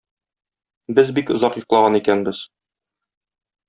Без 0.97 1.13
бик 1.19 1.31
озак 1.37 1.61
йоклаган 1.61 2.01
икәнбез. 2.03 2.45